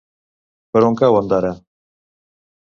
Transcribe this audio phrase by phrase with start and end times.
[0.77, 1.53] Per on cau Ondara?